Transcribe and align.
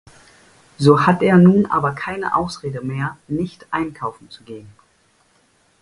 So 0.79 1.05
hat 1.05 1.21
er 1.21 1.37
nun 1.37 1.67
aber 1.67 1.91
keine 1.91 2.35
Ausrede 2.35 2.81
mehr 2.81 3.19
nicht 3.27 3.67
einkaufen 3.69 4.31
zu 4.31 4.43
gehen. 4.43 4.73